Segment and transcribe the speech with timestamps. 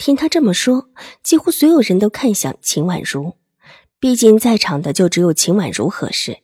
[0.00, 0.88] 听他这么说，
[1.22, 3.36] 几乎所有人都看向秦婉如。
[4.00, 6.38] 毕竟在场的就只有秦婉如合适。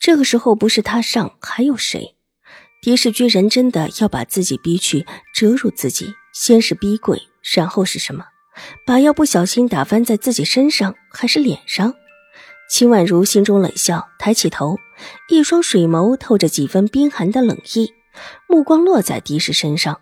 [0.00, 2.16] 这个时候不是他上，还有谁？
[2.80, 7.20] 狄氏居然真的要把自己逼去折辱自己，先是逼跪，
[7.54, 8.24] 然后是什么？
[8.86, 11.92] 把药不小心打翻在自己身上，还是脸上？
[12.70, 14.78] 秦婉如心中冷笑，抬起头，
[15.28, 17.92] 一双水眸透着几分冰寒的冷意，
[18.48, 20.00] 目光落在狄氏身上，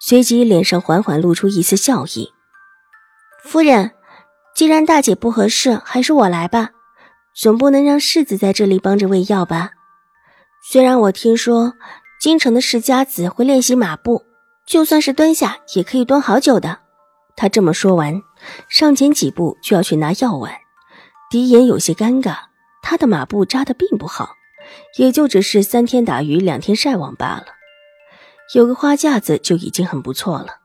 [0.00, 2.32] 随即脸上缓缓露出一丝笑意。
[3.44, 3.92] 夫人，
[4.54, 6.70] 既然大姐不合适，还是我来吧。
[7.34, 9.70] 总不能让世子在这里帮着喂药吧？
[10.60, 11.74] 虽然我听说
[12.20, 14.24] 京城的世家子会练习马步，
[14.66, 16.80] 就算是蹲下也可以蹲好久的。
[17.36, 18.20] 他这么说完，
[18.68, 20.52] 上前几步就要去拿药碗。
[21.30, 22.36] 狄言有些尴尬，
[22.82, 24.30] 他的马步扎得并不好，
[24.98, 27.46] 也就只是三天打鱼两天晒网罢了。
[28.54, 30.56] 有个花架子就已经很不错了。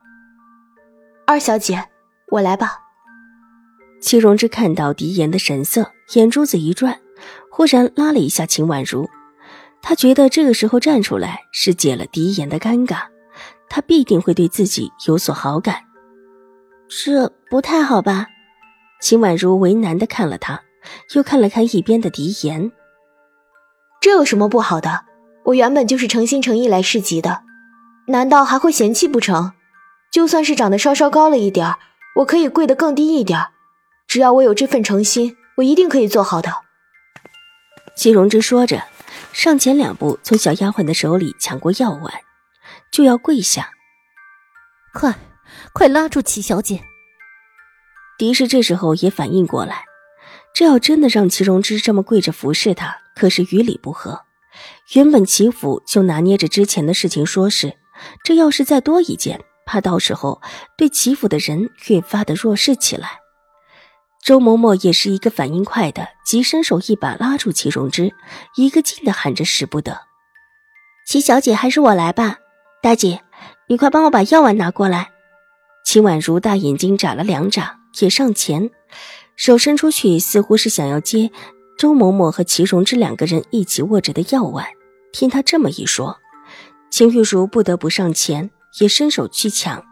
[1.27, 1.92] 二小姐。
[2.33, 2.79] 我来吧。
[4.01, 6.99] 戚荣之看到狄言的神色，眼珠子一转，
[7.51, 9.07] 忽然拉了一下秦婉如。
[9.83, 13.03] 他觉得这个时候站出来是解了狄言的尴尬，
[13.69, 15.83] 他必定会对自己有所好感。
[16.89, 18.27] 这不太好吧？
[18.99, 20.61] 秦婉如为难的看了他，
[21.13, 22.71] 又看了看一边的狄言。
[24.01, 25.05] 这有什么不好的？
[25.45, 27.43] 我原本就是诚心诚意来市集的，
[28.07, 29.51] 难道还会嫌弃不成？
[30.11, 31.77] 就算是长得稍稍高了一点儿。
[32.15, 33.47] 我可以跪得更低一点，
[34.07, 36.51] 只要我有这份诚心，我一定可以做好的。
[37.95, 38.83] 齐荣之说着，
[39.31, 42.13] 上前两步，从小丫鬟的手里抢过药碗，
[42.91, 43.71] 就要跪下。
[44.93, 45.15] 快，
[45.73, 46.83] 快拉住齐小姐！
[48.17, 49.85] 狄氏这时候也反应过来，
[50.53, 54.21] 这要真的让齐荣之这么跪着服侍他，可是于理不合。
[54.93, 57.77] 原本齐府就拿捏着之前的事情说事，
[58.23, 59.43] 这要是再多一件。
[59.73, 60.39] 怕到时候
[60.77, 63.09] 对齐府的人越发的弱势起来。
[64.23, 68.13] 周嬷嬷也是一个反应快的，急伸手一把拉住齐荣之，
[68.55, 70.01] 一个劲的喊着使不得。
[71.07, 72.37] 齐小姐，还是我来吧。
[72.83, 73.23] 大姐，
[73.67, 75.09] 你快帮我把药碗拿过来。
[75.83, 78.69] 齐婉如大眼睛眨了两眨，也上前，
[79.35, 81.31] 手伸出去，似乎是想要接
[81.79, 84.67] 周嬷嬷和齐荣之两个人一起握着的药碗。
[85.11, 86.19] 听他这么一说，
[86.91, 88.51] 秦玉茹不得不上前。
[88.79, 89.83] 也伸手去抢，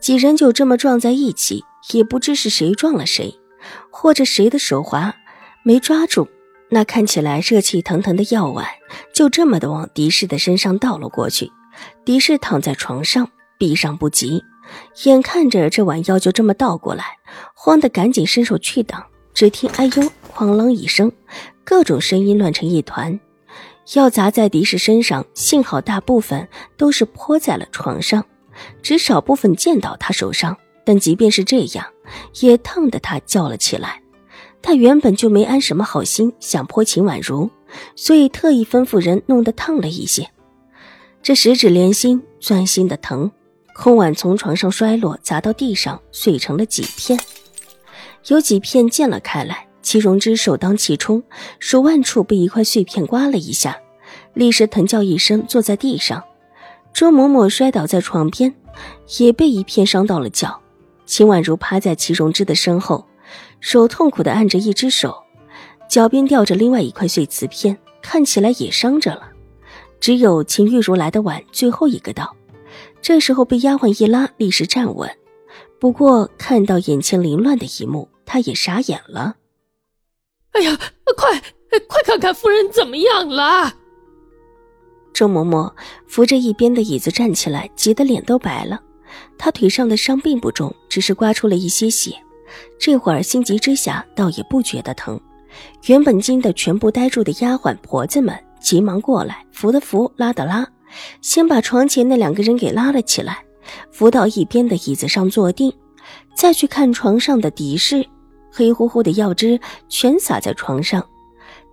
[0.00, 3.38] 几人就这么撞在一起，也不知是谁撞了谁，
[3.90, 5.14] 或者谁的手滑
[5.62, 6.28] 没抓住，
[6.70, 8.66] 那看起来热气腾腾的药碗
[9.14, 11.50] 就这么的往狄氏的身上倒了过去。
[12.04, 13.28] 狄氏躺在床上，
[13.58, 14.42] 闭上不及，
[15.04, 17.04] 眼看着这碗药就这么倒过来，
[17.54, 19.90] 慌得赶紧伸手去挡，只听“哎呦
[20.34, 21.10] ”“哐啷”一声，
[21.64, 23.18] 各种声音乱成一团。
[23.94, 28.24] 药砸在狄氏身上，幸好大部分都是泼在了床上，
[28.82, 30.56] 只少部分溅到他手上。
[30.84, 31.86] 但即便是这样，
[32.40, 34.02] 也烫得他叫了起来。
[34.60, 37.50] 他原本就没安什么好心，想泼秦婉如，
[37.94, 40.28] 所以特意吩咐人弄得烫了一些。
[41.22, 43.30] 这十指连心，钻心的疼。
[43.74, 47.18] 空碗从床上摔落，砸到地上，碎成了几片，
[48.26, 49.66] 有几片溅了开来。
[49.82, 51.22] 齐荣之首当其冲，
[51.58, 53.78] 手腕处被一块碎片刮了一下，
[54.34, 56.22] 立时疼叫一声，坐在地上。
[56.92, 58.54] 周嬷嬷摔倒在床边，
[59.18, 60.60] 也被一片伤到了脚。
[61.04, 63.06] 秦婉如趴在齐荣之的身后，
[63.60, 65.14] 手痛苦地按着一只手，
[65.88, 69.30] 脚边吊着另外一块碎瓷片，看起来也伤着了。
[70.00, 72.34] 只有秦玉茹来的晚，最后一个到，
[73.00, 75.10] 这时候被丫鬟一拉，立时站稳。
[75.78, 79.36] 不过看到眼前凌乱的一幕，他也傻眼了。
[80.52, 80.78] 哎呀，
[81.16, 81.40] 快
[81.88, 83.72] 快看看夫人怎么样了！
[85.12, 85.72] 周嬷嬷
[86.06, 88.80] 扶着一边的椅子站起来，急得脸都白了。
[89.36, 92.14] 她腿上的伤并不重，只是刮出了一些血。
[92.78, 95.18] 这会儿心急之下，倒也不觉得疼。
[95.86, 100.66] 原本惊得全部呆住的丫鬟婆子们急忙过来，扶的扶，拉的拉，
[101.20, 103.44] 先把床前那两个人给拉了起来，
[103.90, 105.72] 扶到一边的椅子上坐定，
[106.34, 108.06] 再去看床上的狄氏。
[108.52, 109.58] 黑乎乎的药汁
[109.88, 111.04] 全洒在床上，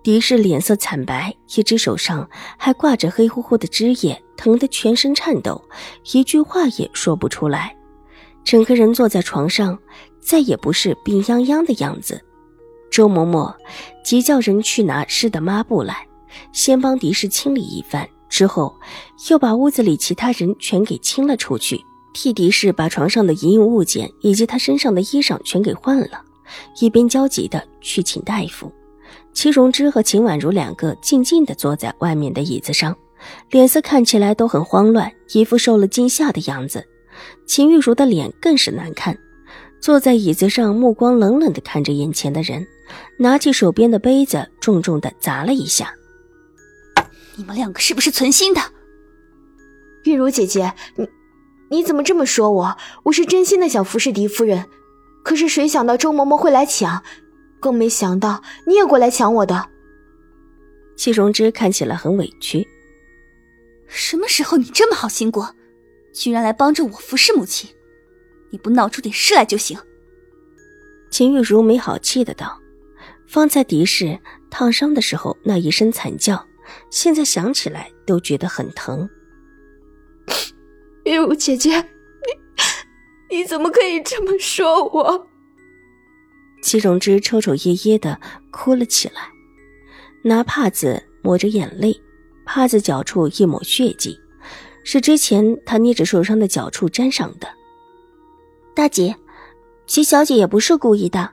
[0.02, 5.62] 狄氏脸色惨白，一只手上还挂着黑乎乎的汁液，疼得全身颤抖，
[6.12, 7.76] 一句话也说不出来。
[8.42, 9.78] 整个人坐在床上，
[10.18, 12.18] 再也不是病殃殃的样子，
[12.90, 13.54] 周嬷嬷
[14.02, 16.08] 急叫人去拿湿的抹布来，
[16.50, 18.74] 先帮狄氏清理一番，之后
[19.28, 21.78] 又把屋子里其他人全给清了出去，
[22.14, 26.24] 替狄氏把床上的银用物件以及他身上的衣裳全给换了，
[26.80, 28.72] 一边焦急的去请大夫。
[29.32, 32.96] 齐荣之和秦婉如两个静静地坐在外面的椅子上，
[33.50, 36.84] 脸色看起来都很慌乱，一副受了惊吓的样子。
[37.46, 39.16] 秦玉茹的脸更是难看，
[39.80, 42.66] 坐在椅子上，目光冷冷地看着眼前的人，
[43.18, 45.92] 拿起手边的杯子，重重地砸了一下。
[47.36, 48.60] 你们两个是不是存心的？
[50.04, 51.08] 玉茹姐姐，你
[51.70, 52.76] 你怎么这么说我？
[53.04, 54.64] 我是真心的想服侍狄夫人，
[55.22, 57.02] 可是谁想到周嬷嬷会来抢？
[57.60, 59.68] 更没想到你也过来抢我的。
[60.96, 62.66] 戚荣之看起来很委屈。
[63.86, 65.54] 什么时候你这么好心过，
[66.14, 67.70] 居然来帮着我服侍母亲？
[68.50, 69.78] 你不闹出点事来就行。
[71.10, 72.58] 秦玉茹没好气的道
[73.28, 74.18] ：“方才狄氏
[74.50, 76.46] 烫伤的时候那一声惨叫，
[76.90, 79.08] 现在想起来都觉得很疼。”
[81.04, 81.84] 玉茹姐姐，
[83.30, 85.26] 你你怎么可以这么说我？
[86.62, 89.22] 齐荣之抽抽噎噎的哭了起来，
[90.22, 91.98] 拿帕子抹着眼泪，
[92.44, 94.18] 帕子脚处一抹血迹，
[94.84, 97.48] 是之前他捏着受伤的脚处沾上的。
[98.74, 99.16] 大姐，
[99.86, 101.30] 齐小姐也不是故意的。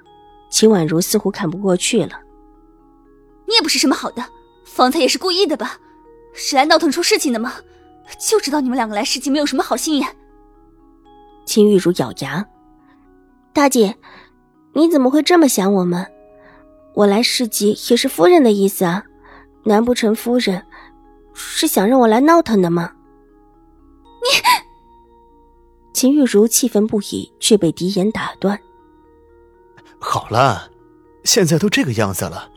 [0.49, 2.21] 秦婉如似乎看不过去了，
[3.45, 4.23] 你也不是什么好的，
[4.63, 5.77] 方才也是故意的吧？
[6.33, 7.55] 是来闹腾出事情的吗？
[8.17, 10.07] 就知道你们两个来市集没有什么好心眼。
[11.47, 12.45] 秦玉茹咬牙，
[13.53, 13.95] 大姐。
[14.73, 16.05] 你怎么会这么想我们？
[16.93, 19.03] 我来市集也是夫人的意思啊，
[19.63, 20.63] 难不成夫人
[21.33, 22.91] 是想让我来闹腾的吗？
[24.21, 24.43] 你，
[25.95, 28.59] 秦玉茹气愤不已，却被狄言打断。
[29.99, 30.69] 好了，
[31.23, 32.51] 现在都这个样子了，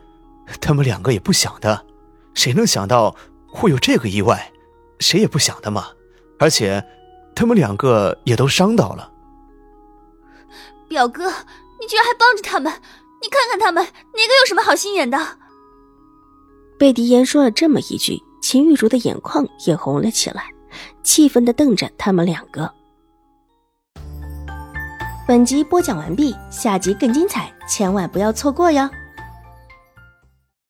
[0.59, 1.85] 他们两个也不想的，
[2.33, 3.15] 谁能想到
[3.47, 4.51] 会有这个意外？
[4.99, 5.87] 谁也不想的嘛。
[6.37, 6.83] 而且，
[7.41, 9.11] 他们两个也都伤到了。
[10.87, 11.23] 表哥。
[11.79, 12.71] 你居然还帮着他们！
[13.19, 15.17] 你看看他们哪个有什么好心眼的？
[16.77, 20.43] 被狄言说了这么一句，秦玉茹的眼眶也红了起来，
[21.01, 22.71] 气愤的瞪着他们两个。
[25.27, 28.87] 本集播讲完毕，下集更精彩，千万不要错过哟！